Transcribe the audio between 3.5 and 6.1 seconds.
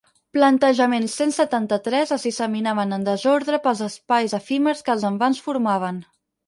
pels espais efímers que els envans formaven.